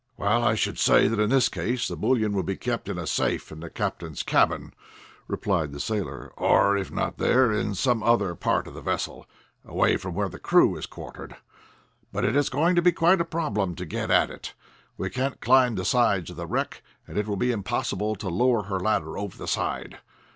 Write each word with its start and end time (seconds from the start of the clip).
"Well, 0.17 0.43
I 0.43 0.55
should 0.55 0.79
say 0.79 1.07
that 1.07 1.19
in 1.19 1.29
this 1.29 1.47
case 1.47 1.87
the 1.87 1.95
bullion 1.95 2.33
would 2.33 2.47
be 2.47 2.57
kept 2.57 2.89
in 2.89 2.97
a 2.97 3.05
safe 3.05 3.51
in 3.51 3.59
the 3.59 3.69
captain's 3.69 4.23
cabin," 4.23 4.73
replied 5.27 5.73
the 5.73 5.79
sailor. 5.79 6.33
"Or, 6.37 6.75
if 6.75 6.91
not 6.91 7.19
there, 7.19 7.51
in 7.51 7.75
some 7.75 8.01
after 8.01 8.33
part 8.33 8.65
of 8.65 8.73
the 8.73 8.81
vessel, 8.81 9.27
away 9.63 9.97
from 9.97 10.15
where 10.15 10.27
the 10.27 10.39
crew 10.39 10.75
is 10.75 10.87
quartered. 10.87 11.35
But 12.11 12.25
it 12.25 12.35
is 12.35 12.49
going 12.49 12.73
to 12.77 12.81
be 12.81 12.91
quite 12.91 13.21
a 13.21 13.25
problem 13.25 13.75
to 13.75 13.85
get 13.85 14.09
at 14.09 14.31
it. 14.31 14.55
We 14.97 15.11
can't 15.11 15.39
climb 15.39 15.75
the 15.75 15.85
sides 15.85 16.31
of 16.31 16.35
the 16.35 16.47
wreck, 16.47 16.81
and 17.05 17.15
it 17.15 17.27
will 17.27 17.37
be 17.37 17.51
impossible 17.51 18.15
to 18.15 18.27
lower 18.27 18.63
her 18.63 18.79
ladder 18.79 19.19
over 19.19 19.37
the 19.37 19.47
side. 19.47 19.99